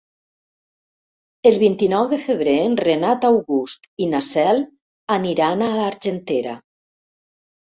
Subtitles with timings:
[1.49, 4.63] El vint-i-nou de febrer en Renat August i na Cel
[5.19, 6.57] aniran a l'Argentera.